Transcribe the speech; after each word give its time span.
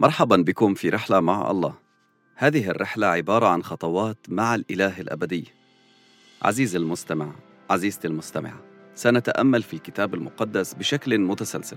مرحبا 0.00 0.36
بكم 0.36 0.74
في 0.74 0.88
رحلة 0.88 1.20
مع 1.20 1.50
الله. 1.50 1.74
هذه 2.36 2.70
الرحلة 2.70 3.06
عبارة 3.06 3.46
عن 3.46 3.62
خطوات 3.62 4.16
مع 4.28 4.54
الإله 4.54 5.00
الأبدي. 5.00 5.44
عزيزي 6.42 6.78
المستمع، 6.78 7.32
عزيزتي 7.70 8.08
المستمعة، 8.08 8.60
سنتأمل 8.94 9.62
في 9.62 9.74
الكتاب 9.74 10.14
المقدس 10.14 10.74
بشكل 10.74 11.18
متسلسل 11.18 11.76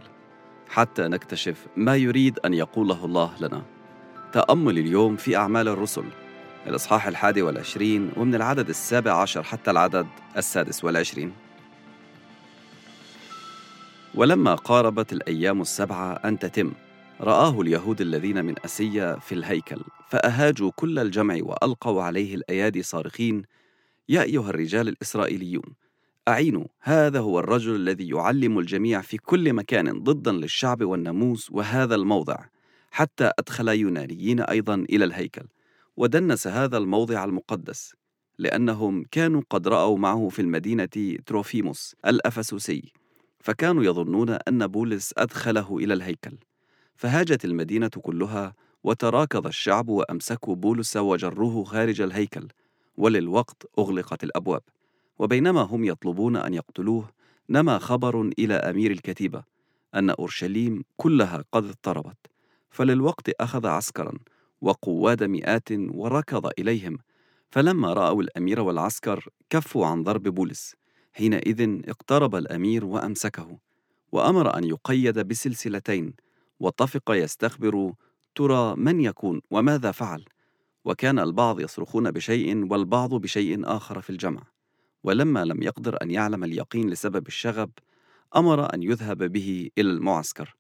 حتى 0.70 1.02
نكتشف 1.02 1.68
ما 1.78 1.96
يريد 1.96 2.40
أن 2.40 2.54
يقوله 2.54 3.06
الله 3.06 3.34
لنا. 3.42 3.64
تأمل 4.34 4.78
اليوم 4.78 5.16
في 5.16 5.36
أعمال 5.36 5.68
الرسل 5.68 6.06
الإصحاح 6.68 7.08
الحادي 7.08 7.42
والعشرين 7.42 8.12
ومن 8.18 8.36
العدد 8.36 8.70
السابع 8.70 9.14
عشر 9.22 9.44
حتى 9.44 9.72
العدد 9.72 10.08
السادس 10.38 10.84
والعشرين. 10.84 11.34
ولما 14.16 14.56
قاربت 14.56 15.14
الأيام 15.14 15.62
السبعة 15.62 16.14
أن 16.14 16.40
تتم 16.40 16.72
رآه 17.22 17.62
اليهود 17.62 18.02
الذين 18.02 18.46
من 18.46 18.56
أسيا 18.66 19.20
في 19.20 19.36
الهيكل 19.36 19.82
فأهاجوا 20.10 20.72
كل 20.76 21.00
الجمع 21.00 21.38
وألقوا 21.42 22.04
عليه 22.04 22.36
الأيادي 22.36 22.84
صارخين 22.84 23.44
يا 24.10 24.22
أيها 24.22 24.50
الرجال 24.50 24.88
الإسرائيليون 24.88 25.64
أعينوا 26.28 26.66
هذا 26.80 27.20
هو 27.20 27.40
الرجل 27.40 27.76
الذي 27.76 28.10
يعلم 28.10 28.60
الجميع 28.60 29.02
في 29.02 29.18
كل 29.18 29.54
مكان 29.54 30.04
ضدا 30.04 30.32
للشعب 30.32 30.84
والناموس 30.84 31.52
وهذا 31.52 31.96
الموضع 31.96 32.38
حتى 32.92 33.32
أدخل 33.40 33.68
يونانيين 33.68 34.40
أيضا 34.40 34.76
إلى 34.76 35.06
الهيكل 35.06 35.46
ودنس 35.98 36.48
هذا 36.48 36.78
الموضع 36.78 37.24
المقدس 37.24 37.94
لأنهم 38.38 39.06
كانوا 39.12 39.42
قد 39.50 39.68
رأوا 39.68 39.98
معه 39.98 40.30
في 40.30 40.42
المدينة 40.42 41.18
تروفيموس 41.26 41.96
الأفسوسي 42.06 42.92
فكانوا 43.40 43.84
يظنون 43.84 44.30
أن 44.30 44.68
بولس 44.68 45.14
أدخله 45.18 45.78
إلى 45.78 45.94
الهيكل. 45.94 46.38
فهاجت 47.02 47.46
المدينة 47.46 47.88
كلها 47.88 48.54
وتراكض 48.84 49.48
الشعب 49.48 49.90
وأمسكوا 49.90 50.56
بولس 50.56 50.98
وجروه 50.98 51.64
خارج 51.64 52.02
الهيكل 52.02 52.48
وللوقت 52.98 53.64
أغلقت 53.80 54.24
الأبواب. 54.24 54.62
وبينما 55.20 55.62
هم 55.62 55.84
يطلبون 55.84 56.36
أن 56.36 56.54
يقتلوه 56.54 57.10
نما 57.50 57.78
خبر 57.78 58.22
إلى 58.40 58.54
أمير 58.54 58.92
الكتيبة 58.92 59.44
أن 59.96 60.10
أورشليم 60.10 60.84
كلها 60.98 61.44
قد 61.52 61.66
اضطربت. 61.66 62.18
فللوقت 62.72 63.30
أخذ 63.30 63.68
عسكرا 63.68 64.14
وقواد 64.62 65.24
مئات 65.24 65.70
وركض 65.72 66.52
إليهم. 66.60 66.98
فلما 67.52 67.94
رأوا 67.94 68.22
الأمير 68.22 68.60
والعسكر 68.60 69.30
كفوا 69.50 69.86
عن 69.86 70.04
ضرب 70.04 70.24
بولس. 70.24 70.76
حينئذ 71.14 71.82
اقترب 71.90 72.36
الأمير 72.36 72.86
وأمسكه 72.86 73.58
وأمر 74.12 74.58
أن 74.58 74.64
يقيد 74.64 75.20
بسلسلتين 75.20 76.14
وطفق 76.62 77.12
يستخبر 77.12 77.94
ترى 78.36 78.76
من 78.76 79.02
يكون 79.02 79.42
وماذا 79.52 79.92
فعل؟ 79.92 80.26
وكان 80.86 81.20
البعض 81.20 81.60
يصرخون 81.60 82.12
بشيء 82.12 82.72
والبعض 82.72 83.14
بشيء 83.14 83.62
آخر 83.64 84.02
في 84.02 84.10
الجمع. 84.10 84.42
ولما 85.04 85.46
لم 85.46 85.64
يقدر 85.64 85.98
أن 86.02 86.12
يعلم 86.12 86.44
اليقين 86.44 86.90
لسبب 86.90 87.28
الشغب 87.28 87.72
أمر 88.36 88.74
أن 88.74 88.84
يذهب 88.84 89.24
به 89.24 89.70
إلى 89.78 89.90
المعسكر. 89.90 90.56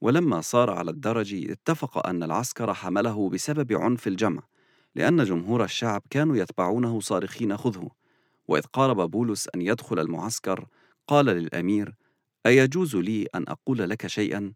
ولما 0.00 0.40
صار 0.40 0.70
على 0.70 0.90
الدرج 0.90 1.50
اتفق 1.50 2.06
أن 2.06 2.22
العسكر 2.22 2.74
حمله 2.74 3.28
بسبب 3.30 3.72
عنف 3.72 4.06
الجمع 4.06 4.42
لأن 4.94 5.24
جمهور 5.24 5.64
الشعب 5.64 6.02
كانوا 6.10 6.36
يتبعونه 6.36 7.00
صارخين 7.00 7.56
خذه 7.56 7.90
وإذ 8.48 8.62
قارب 8.62 9.10
بولس 9.10 9.48
أن 9.54 9.62
يدخل 9.62 9.98
المعسكر 9.98 10.66
قال 11.06 11.26
للأمير 11.26 11.94
أيجوز 12.46 12.96
لي 12.96 13.26
أن 13.34 13.44
أقول 13.48 13.78
لك 13.78 14.06
شيئا؟ 14.06 14.52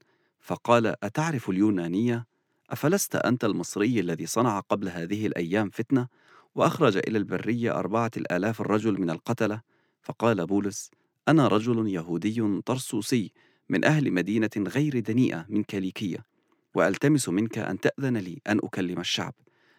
فقال 0.46 1.04
أتعرف 1.04 1.50
اليونانية؟ 1.50 2.26
أفلست 2.70 3.16
أنت 3.16 3.44
المصري 3.44 4.00
الذي 4.00 4.26
صنع 4.26 4.60
قبل 4.60 4.88
هذه 4.88 5.26
الأيام 5.26 5.70
فتنة؟ 5.70 6.08
وأخرج 6.54 6.96
إلى 6.96 7.18
البرية 7.18 7.78
أربعة 7.78 8.10
الآلاف 8.16 8.60
الرجل 8.60 9.00
من 9.00 9.10
القتلة 9.10 9.60
فقال 10.02 10.46
بولس 10.46 10.90
أنا 11.28 11.48
رجل 11.48 11.88
يهودي 11.88 12.60
طرسوسي 12.66 13.32
من 13.68 13.84
أهل 13.84 14.12
مدينة 14.12 14.50
غير 14.58 14.98
دنيئة 14.98 15.46
من 15.48 15.62
كليكية 15.62 16.18
وألتمس 16.74 17.28
منك 17.28 17.58
أن 17.58 17.80
تأذن 17.80 18.16
لي 18.16 18.40
أن 18.48 18.60
أكلم 18.64 19.00
الشعب 19.00 19.34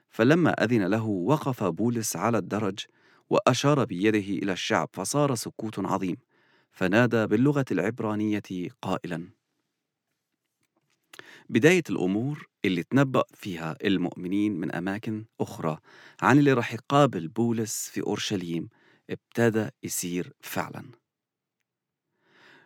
فلما 0.09 0.51
أذن 0.51 0.88
له 0.88 1.05
وقف 1.05 1.63
بولس 1.63 2.16
على 2.16 2.38
الدرج 2.38 2.79
وأشار 3.29 3.85
بيده 3.85 4.44
إلى 4.44 4.51
الشعب 4.51 4.89
فصار 4.94 5.35
سكوت 5.35 5.79
عظيم 5.79 6.16
فنادى 6.72 7.28
باللغة 7.28 7.66
العبرانية 7.72 8.69
قائلا 8.81 9.36
بداية 11.50 11.84
الأمور 11.90 12.47
اللي 12.66 12.84
تنبأ 12.84 13.24
فيها 13.34 13.78
المؤمنين 13.84 14.59
من 14.59 14.72
أماكن 14.72 15.25
أخرى 15.41 15.78
عن 16.22 16.40
اللي 16.40 16.53
راح 16.53 16.74
يقابل 16.74 17.28
بولس 17.28 17.90
في 17.90 18.02
أورشليم 18.02 18.69
ابتدى 19.09 19.69
يصير 19.84 20.34
فعلا. 20.41 20.91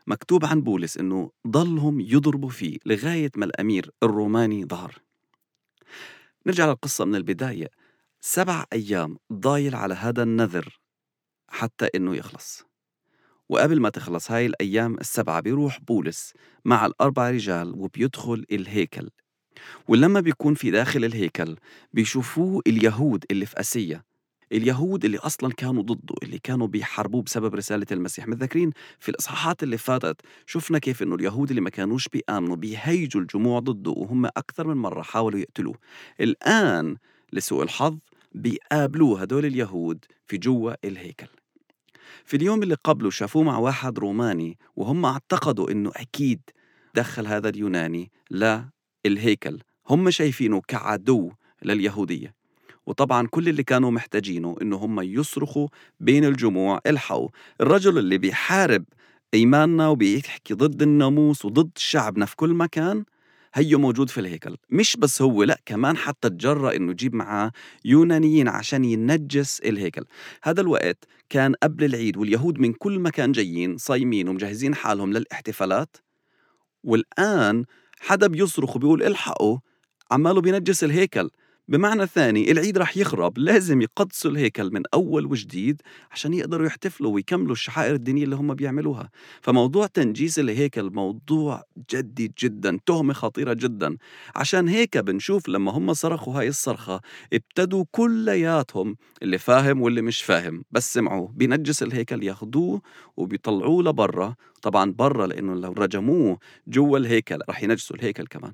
مكتوب 0.08 0.46
عن 0.46 0.62
بولس 0.62 0.97
إنه 0.97 1.31
ضلهم 1.47 2.00
يضربوا 2.00 2.50
فيه 2.50 2.78
لغاية 2.86 3.31
ما 3.36 3.46
الأمير 3.46 3.92
الروماني 4.03 4.66
ظهر. 4.66 5.02
نرجع 6.48 6.66
للقصة 6.66 7.06
من 7.06 7.16
البداية. 7.16 7.69
سبع 8.22 8.66
أيام 8.74 9.18
ضايل 9.34 9.75
على 9.75 9.94
هذا 9.94 10.24
النذر 10.24 10.80
حتى 11.50 11.88
إنه 11.96 12.16
يخلص. 12.16 12.70
وقبل 13.51 13.79
ما 13.79 13.89
تخلص 13.89 14.31
هاي 14.31 14.45
الأيام 14.45 14.95
السبعة 14.95 15.39
بيروح 15.39 15.79
بولس 15.79 16.34
مع 16.66 16.85
الأربع 16.85 17.29
رجال 17.29 17.73
وبيدخل 17.78 18.45
الهيكل. 18.51 19.09
ولما 19.88 20.19
بيكون 20.19 20.53
في 20.53 20.72
داخل 20.72 21.06
الهيكل 21.06 21.56
بيشوفوه 21.94 22.62
اليهود 22.67 23.25
اللي 23.31 23.45
في 23.45 23.59
أسيا 23.59 24.03
اليهود 24.51 25.06
اللي 25.06 25.17
أصلا 25.17 25.53
كانوا 25.53 25.84
ضده 25.84 26.16
اللي 26.23 26.39
كانوا 26.39 26.67
بيحاربوه 26.67 27.22
بسبب 27.22 27.56
رسالة 27.56 27.85
المسيح. 27.91 28.28
متذكرين 28.28 28.72
في 29.00 29.09
الإصحاحات 29.09 29.63
اللي 29.63 29.78
فاتت 29.78 30.22
شفنا 30.45 30.79
كيف 30.79 31.03
إنه 31.03 31.16
اليهود 31.16 31.50
اللي 31.50 31.62
ما 31.62 31.69
كانوش 31.69 32.07
بيآمنوا 32.07 32.56
بيهيجوا 32.56 33.22
الجموع 33.22 33.59
ضده 33.59 33.91
وهم 33.91 34.25
أكثر 34.25 34.68
من 34.68 34.78
مرة 34.78 35.01
حاولوا 35.01 35.39
يقتلوه. 35.39 35.75
الآن 36.19 36.97
لسوء 37.33 37.63
الحظ 37.63 37.97
بيقابلوه 38.31 39.22
هدول 39.22 39.45
اليهود 39.45 40.06
في 40.28 40.38
جوا 40.38 40.73
الهيكل. 40.88 41.41
في 42.25 42.38
اليوم 42.38 42.63
اللي 42.63 42.75
قبله 42.83 43.09
شافوه 43.09 43.44
مع 43.44 43.57
واحد 43.57 43.99
روماني 43.99 44.57
وهم 44.75 45.05
اعتقدوا 45.05 45.72
إنه 45.72 45.91
أكيد 45.95 46.41
دخل 46.95 47.27
هذا 47.27 47.49
اليوناني 47.49 48.11
للهيكل 49.05 49.59
هم 49.89 50.09
شايفينه 50.09 50.61
كعدو 50.67 51.31
لليهودية. 51.63 52.41
وطبعا 52.85 53.27
كل 53.27 53.50
اللي 53.50 53.63
كانوا 53.63 53.91
محتاجينه 53.91 54.55
إنه 54.61 54.75
هم 54.75 55.01
يصرخوا 55.01 55.67
بين 56.00 56.25
الجموع 56.25 56.79
الحقوا 56.85 57.29
الرجل 57.61 57.97
اللي 57.97 58.17
بيحارب 58.17 58.85
إيماننا 59.33 59.88
وبيحكي 59.88 60.53
ضد 60.53 60.81
الناموس 60.81 61.45
وضد 61.45 61.71
شعبنا 61.75 62.25
في 62.25 62.35
كل 62.35 62.53
مكان 62.53 63.05
هيو 63.53 63.79
موجود 63.79 64.09
في 64.09 64.19
الهيكل. 64.19 64.57
مش 64.69 64.97
بس 64.97 65.22
هو 65.22 65.44
لأ 65.44 65.59
كمان 65.66 65.97
حتى 65.97 66.29
تجرأ 66.29 66.75
إنه 66.75 66.91
يجيب 66.91 67.16
معاه 67.16 67.51
يونانيين 67.85 68.47
عشان 68.47 68.85
ينجس 68.85 69.59
الهيكل. 69.59 70.06
هذا 70.44 70.62
الوقت 70.62 71.06
كان 71.29 71.53
قبل 71.63 71.84
العيد 71.85 72.17
واليهود 72.17 72.59
من 72.59 72.73
كل 72.73 73.00
مكان 73.00 73.31
جايين 73.31 73.78
صايمين 73.78 74.29
ومجهزين 74.29 74.75
حالهم 74.75 75.13
للاحتفالات. 75.13 75.97
والآن 76.84 77.66
حدا 78.00 78.28
بيصرخ 78.28 78.75
وبيقول 78.75 79.03
إلحقوا 79.03 79.57
عماله 80.12 80.41
بينجس 80.41 80.83
الهيكل. 80.83 81.29
بمعنى 81.71 82.07
ثاني 82.07 82.51
العيد 82.51 82.77
رح 82.77 82.97
يخرب 82.97 83.37
لازم 83.37 83.81
يقدسوا 83.81 84.31
الهيكل 84.31 84.71
من 84.73 84.83
أول 84.94 85.25
وجديد 85.25 85.81
عشان 86.12 86.33
يقدروا 86.33 86.68
يحتفلوا 86.68 87.13
ويكملوا 87.13 87.51
الشعائر 87.51 87.95
الدينية 87.95 88.23
اللي 88.23 88.35
هم 88.35 88.53
بيعملوها. 88.53 89.09
فموضوع 89.41 89.88
تنجيس 89.88 90.39
الهيكل 90.39 90.89
موضوع 90.94 91.63
جدي 91.91 92.33
جدا 92.44 92.79
تهمة 92.85 93.13
خطيرة 93.13 93.53
جدا. 93.53 93.97
عشان 94.35 94.68
هيك 94.68 94.97
بنشوف 94.97 95.50
لما 95.50 95.71
هم 95.71 95.94
صرخوا 95.94 96.39
هاي 96.39 96.47
الصرخة 96.47 97.01
ابتدوا 97.33 97.85
كلياتهم 97.91 98.95
اللي 99.24 99.38
فاهم 99.38 99.81
واللي 99.81 100.01
مش 100.01 100.21
فاهم. 100.24 100.63
بس 100.71 100.94
سمعوه 100.94 101.31
بينجس 101.35 101.83
الهيكل 101.83 102.24
ياخدوه 102.24 102.81
وبيطلعوه 103.17 103.83
لبرا. 103.83 104.35
طبعا 104.62 104.91
برا 104.91 105.27
لأنه 105.27 105.56
لو 105.56 105.71
رجموه 105.71 106.38
جوا 106.67 106.97
الهيكل 106.97 107.39
رح 107.50 107.63
ينجسوا 107.63 107.95
الهيكل 107.95 108.27
كمان. 108.27 108.53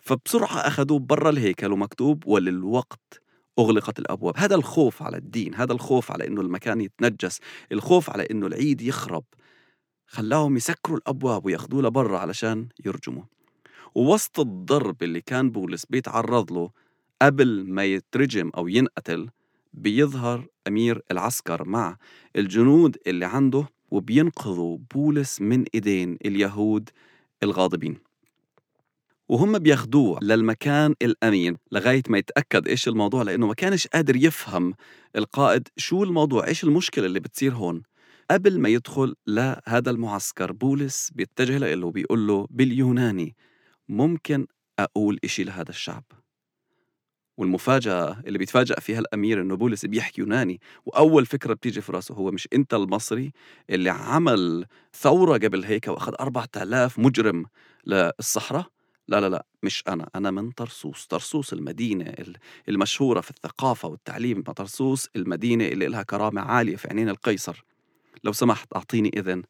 فبسرعة 0.00 0.56
أخذوه 0.56 0.98
برا 0.98 1.30
الهيكل 1.30 1.72
ومكتوب 1.72 2.26
وللوقت 2.26 3.20
أغلقت 3.58 3.98
الأبواب. 3.98 4.34
هذا 4.36 4.54
الخوف 4.54 5.02
على 5.02 5.16
الدين 5.16 5.54
هذا 5.54 5.72
الخوف 5.72 6.12
على 6.12 6.26
أنه 6.26 6.40
المكان 6.40 6.80
يتنجس 6.80 7.40
الخوف 7.72 8.10
على 8.10 8.26
أنه 8.30 8.46
العيد 8.46 8.82
يخرب. 8.82 9.24
خلاهم 10.06 10.56
يسكروا 10.56 10.98
الأبواب 10.98 11.46
وياخذوه 11.46 11.82
لبرا 11.82 12.18
علشان 12.18 12.68
يرجموا 12.86 13.22
ووسط 13.94 14.40
الضرب 14.40 15.02
اللي 15.02 15.20
كان 15.20 15.50
بولس 15.50 15.86
بيتعرض 15.86 16.52
له 16.52 16.70
قبل 17.22 17.64
ما 17.68 17.84
يترجم 17.84 18.50
أو 18.56 18.68
ينقتل 18.68 19.28
بيظهر 19.72 20.46
أمير 20.68 21.02
العسكر 21.10 21.64
مع 21.68 21.96
الجنود 22.36 22.96
اللي 23.06 23.24
عنده 23.24 23.68
وبينقذوا 23.90 24.78
بولس 24.94 25.40
من 25.40 25.64
إيدين 25.74 26.18
اليهود 26.24 26.90
الغاضبين. 27.42 27.98
وهم 29.28 29.58
بياخدوه 29.58 30.18
للمكان 30.22 30.94
الأمين 31.02 31.56
لغاية 31.72 32.02
ما 32.08 32.18
يتأكد 32.18 32.68
إيش 32.68 32.88
الموضوع 32.88 33.22
لأنه 33.22 33.46
ما 33.46 33.54
كانش 33.54 33.86
قادر 33.86 34.16
يفهم 34.16 34.74
القائد 35.16 35.68
شو 35.76 36.04
الموضوع 36.04 36.46
إيش 36.46 36.64
المشكلة 36.64 37.06
اللي 37.06 37.20
بتصير 37.20 37.54
هون. 37.54 37.82
قبل 38.30 38.60
ما 38.60 38.68
يدخل 38.68 39.14
لهذا 39.26 39.90
المعسكر 39.90 40.52
بولس 40.52 41.10
بيتجه 41.14 41.58
له 41.58 41.86
وبيقول 41.86 42.26
له 42.26 42.46
باليوناني 42.50 43.36
ممكن 43.88 44.46
أقول 44.78 45.18
إشي 45.24 45.44
لهذا 45.44 45.70
الشعب. 45.70 46.04
والمفاجأة 47.36 48.20
اللي 48.26 48.38
بيتفاجأ 48.38 48.74
فيها 48.80 48.98
الأمير 48.98 49.40
إنه 49.42 49.56
بولس 49.56 49.86
بيحكي 49.86 50.20
يوناني 50.20 50.60
وأول 50.86 51.26
فكرة 51.26 51.54
بتيجي 51.54 51.80
في 51.80 51.92
راسه 51.92 52.14
هو 52.14 52.30
مش 52.30 52.48
أنت 52.52 52.74
المصري 52.74 53.32
اللي 53.70 53.90
عمل 53.90 54.66
ثورة 55.00 55.32
قبل 55.38 55.64
هيك 55.64 55.88
وأخذ 55.88 56.14
أربعة 56.20 56.48
آلاف 56.56 56.98
مجرم 56.98 57.46
للصحراء؟ 57.86 58.73
لا 59.08 59.20
لا 59.20 59.28
لا 59.28 59.46
مش 59.62 59.82
أنا 59.88 60.10
أنا 60.14 60.30
من 60.30 60.50
طرسوس 60.50 61.06
طرسوس 61.06 61.52
المدينة 61.52 62.14
المشهورة 62.68 63.20
في 63.20 63.30
الثقافة 63.30 63.88
والتعليم 63.88 64.42
طرسوس 64.42 65.08
المدينة 65.16 65.64
اللي 65.68 65.86
لها 65.86 66.02
كرامة 66.02 66.40
عالية 66.40 66.76
في 66.76 66.88
عينين 66.88 67.08
القيصر. 67.08 67.64
لو 68.24 68.32
سمحت 68.32 68.76
أعطيني 68.76 69.10
إذن 69.16 69.42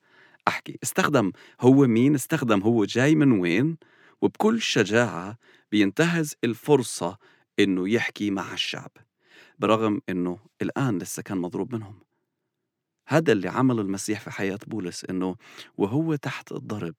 أحكي. 0.48 0.78
استخدم 0.82 1.32
هو 1.60 1.86
مين 1.86 2.14
استخدم 2.14 2.60
هو 2.62 2.84
جاي 2.84 3.14
من 3.14 3.32
وين 3.40 3.76
وبكل 4.22 4.60
شجاعة 4.62 5.38
بينتهز 5.72 6.34
الفرصة 6.44 7.18
إنه 7.60 7.88
يحكي 7.88 8.30
مع 8.30 8.52
الشعب 8.54 8.90
برغم 9.58 10.00
إنه 10.08 10.38
الآن 10.62 10.98
لسه 10.98 11.22
كان 11.22 11.38
مضروب 11.38 11.74
منهم. 11.74 11.98
هذا 13.08 13.32
اللي 13.32 13.48
عمل 13.48 13.80
المسيح 13.80 14.20
في 14.20 14.30
حياة 14.30 14.58
بولس 14.66 15.04
إنه 15.04 15.36
وهو 15.78 16.14
تحت 16.14 16.52
الضرب 16.52 16.94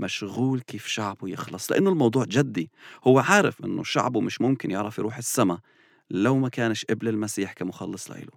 مشغول 0.00 0.60
كيف 0.60 0.86
شعبه 0.86 1.28
يخلص 1.28 1.72
لأنه 1.72 1.90
الموضوع 1.90 2.24
جدي. 2.24 2.70
هو 3.04 3.18
عارف 3.18 3.64
إنه 3.64 3.82
شعبه 3.82 4.20
مش 4.20 4.40
ممكن 4.40 4.70
يعرف 4.70 4.98
يروح 4.98 5.16
السما 5.18 5.58
لو 6.10 6.38
ما 6.38 6.48
كانش 6.48 6.84
قبل 6.84 7.08
المسيح 7.08 7.52
كمخلص 7.52 8.10
لإله. 8.10 8.32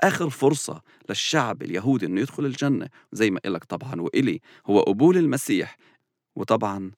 آخر 0.00 0.30
فرصة 0.30 0.82
للشعب 1.08 1.62
اليهودي 1.62 2.06
إنه 2.06 2.20
يدخل 2.20 2.46
الجنة 2.46 2.88
زي 3.12 3.30
ما 3.30 3.40
قلك 3.44 3.64
طبعا 3.64 4.00
وإلي 4.00 4.40
هو 4.66 4.80
قبول 4.80 5.16
المسيح 5.16 5.76
وطبعا 6.36 6.92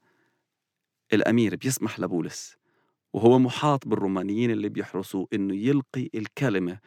الأمير 1.12 1.56
بيسمح 1.56 2.00
لبولس 2.00 2.56
وهو 3.12 3.38
محاط 3.38 3.88
بالرومانيين 3.88 4.50
اللي 4.50 4.68
بيحرسوه 4.68 5.28
إنه 5.32 5.54
يلقي 5.56 6.08
الكلمة 6.14 6.78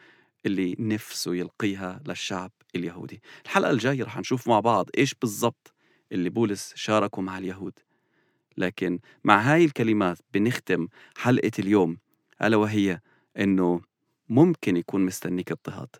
اللي 0.46 0.76
نفسه 0.78 1.34
يلقيها 1.34 2.00
للشعب 2.08 2.50
اليهودي. 2.76 3.22
الحلقة 3.44 3.70
الجاية 3.70 4.04
رح 4.04 4.18
نشوف 4.18 4.48
مع 4.48 4.60
بعض 4.60 4.88
إيش 4.98 5.14
بالضبط 5.14 5.73
اللي 6.14 6.30
بولس 6.30 6.72
شاركوا 6.74 7.22
مع 7.22 7.38
اليهود. 7.38 7.78
لكن 8.56 8.98
مع 9.24 9.40
هاي 9.40 9.64
الكلمات 9.64 10.18
بنختم 10.34 10.88
حلقة 11.16 11.50
اليوم 11.58 11.98
ألا 12.42 12.56
وهي 12.56 13.00
إنه 13.38 13.80
ممكن 14.28 14.76
يكون 14.76 15.06
مستنيك 15.06 15.52
اضطهاد. 15.52 15.96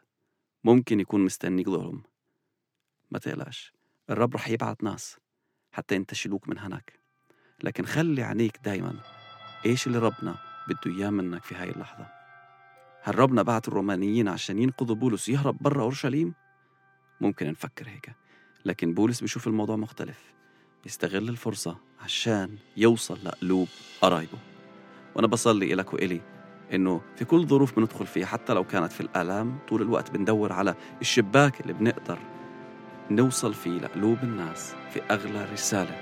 ممكن 0.64 1.00
يكون 1.00 1.20
مستنيك 1.24 1.68
ظلم. 1.68 2.02
ما 3.10 3.18
تقلقش 3.18 3.72
الرب 4.10 4.34
رح 4.34 4.48
يبعت 4.48 4.82
ناس 4.82 5.16
حتى 5.72 5.94
ينتشلوك 5.94 6.48
من 6.48 6.58
هناك. 6.58 6.92
لكن 7.62 7.86
خلي 7.86 8.22
عينيك 8.22 8.58
دايما 8.64 9.00
إيش 9.66 9.86
اللي 9.86 9.98
ربنا 9.98 10.38
بده 10.68 10.96
إياه 10.96 11.10
منك 11.10 11.42
في 11.44 11.54
هاي 11.54 11.70
اللحظة؟ 11.70 12.06
هل 13.02 13.18
ربنا 13.18 13.42
بعت 13.42 13.68
الرومانيين 13.68 14.28
عشان 14.28 14.58
ينقذوا 14.58 14.96
بولس 14.96 15.28
يهرب 15.28 15.58
برا 15.60 15.82
أورشليم؟ 15.82 16.34
ممكن 17.20 17.50
نفكر 17.50 17.88
هيك. 17.88 18.23
لكن 18.64 18.94
بولس 18.94 19.20
بيشوف 19.20 19.46
الموضوع 19.46 19.76
مختلف. 19.76 20.18
بيستغل 20.84 21.28
الفرصة 21.28 21.76
عشان 22.04 22.56
يوصل 22.76 23.18
لقلوب 23.24 23.68
قرايبه 24.00 24.38
وأنا 25.14 25.26
بصلي 25.26 25.74
إلك 25.74 25.94
وإلي 25.94 26.20
إنه 26.72 27.00
في 27.16 27.24
كل 27.24 27.46
ظروف 27.46 27.76
بندخل 27.76 28.06
فيها 28.06 28.26
حتى 28.26 28.52
لو 28.54 28.64
كانت 28.64 28.92
في 28.92 29.00
الآلام 29.00 29.58
طول 29.68 29.82
الوقت 29.82 30.10
بندور 30.10 30.52
على 30.52 30.74
الشباك 31.00 31.60
اللي 31.60 31.72
بنقدر 31.72 32.18
نوصل 33.10 33.54
فيه 33.54 33.78
لقلوب 33.78 34.18
الناس 34.22 34.74
في 34.92 35.02
أغلى 35.02 35.44
رسالة 35.52 35.96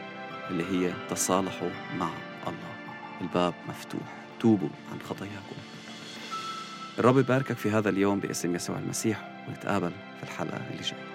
اللي 0.50 0.64
هي 0.64 0.92
تصالحوا 1.10 1.70
مع 1.98 2.10
الله. 2.46 2.72
الباب 3.20 3.54
مفتوح. 3.68 4.22
توبوا 4.40 4.68
عن 4.92 5.00
خطاياكم. 5.00 5.56
الرب 6.98 7.18
يباركك 7.18 7.56
في 7.56 7.70
هذا 7.70 7.88
اليوم 7.88 8.20
باسم 8.20 8.54
يسوع 8.54 8.78
المسيح 8.78 9.44
ونتقابل 9.48 9.92
في 10.16 10.22
الحلقة 10.22 10.56
اللي 10.56 10.82
جاية. 10.82 11.11